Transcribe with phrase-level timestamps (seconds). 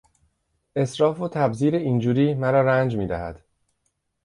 [0.75, 3.43] اسراف و تبذیر این جوری مرا رنج میدهد.